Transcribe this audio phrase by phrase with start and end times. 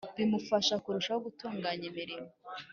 [0.17, 2.29] bimufasha kurushaho gutunganya imirimo